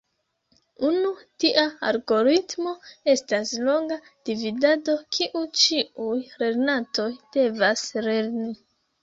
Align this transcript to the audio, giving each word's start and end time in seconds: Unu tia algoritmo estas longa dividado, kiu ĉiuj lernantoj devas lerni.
Unu 0.87 1.09
tia 1.43 1.65
algoritmo 1.89 2.73
estas 3.13 3.51
longa 3.67 3.99
dividado, 4.31 4.97
kiu 5.19 5.43
ĉiuj 5.61 6.17
lernantoj 6.43 7.09
devas 7.39 7.87
lerni. 8.09 8.51